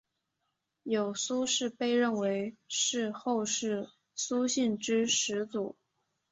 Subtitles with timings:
[0.81, 5.75] 有苏氏被认为是后世苏姓之始祖。